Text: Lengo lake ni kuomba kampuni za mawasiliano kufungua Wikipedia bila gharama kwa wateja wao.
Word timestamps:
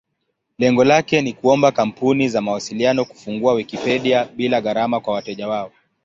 Lengo 0.57 0.83
lake 0.83 1.21
ni 1.21 1.33
kuomba 1.33 1.71
kampuni 1.71 2.29
za 2.29 2.41
mawasiliano 2.41 3.05
kufungua 3.05 3.53
Wikipedia 3.53 4.25
bila 4.25 4.61
gharama 4.61 4.99
kwa 4.99 5.13
wateja 5.13 5.47
wao. 5.47 5.71